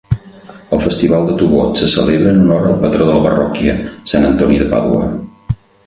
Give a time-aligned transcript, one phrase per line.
[0.77, 3.79] El festival de Tubod se celebra en honor al patró de la parròquia,
[4.15, 5.13] Sant Antoni de Pàdua.